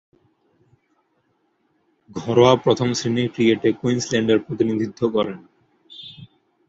[2.15, 5.37] ঘরোয়া প্রথম-শ্রেণীর ক্রিকেটে কুইন্সল্যান্ডের প্রতিনিধিত্ব করেন।